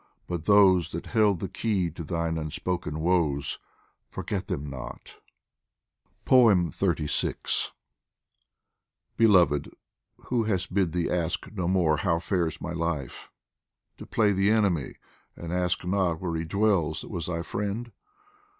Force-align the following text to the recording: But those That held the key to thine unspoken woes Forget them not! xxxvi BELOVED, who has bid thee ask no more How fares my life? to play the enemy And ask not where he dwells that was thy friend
But 0.27 0.45
those 0.45 0.93
That 0.93 1.05
held 1.05 1.39
the 1.41 1.47
key 1.47 1.91
to 1.91 2.03
thine 2.03 2.39
unspoken 2.39 3.01
woes 3.01 3.59
Forget 4.09 4.47
them 4.47 4.67
not! 4.67 5.17
xxxvi 6.25 7.71
BELOVED, 9.17 9.69
who 10.31 10.43
has 10.45 10.65
bid 10.65 10.93
thee 10.93 11.07
ask 11.11 11.51
no 11.51 11.67
more 11.67 11.97
How 11.97 12.17
fares 12.17 12.59
my 12.59 12.73
life? 12.73 13.29
to 13.99 14.07
play 14.07 14.31
the 14.31 14.49
enemy 14.49 14.95
And 15.35 15.53
ask 15.53 15.85
not 15.85 16.19
where 16.19 16.33
he 16.35 16.45
dwells 16.45 17.01
that 17.01 17.11
was 17.11 17.27
thy 17.27 17.43
friend 17.43 17.91